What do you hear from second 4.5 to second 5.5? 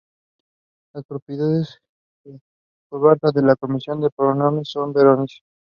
son verosímiles.